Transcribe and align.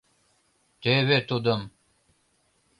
Тӧвӧ 0.81 1.19
тудым... 1.29 1.61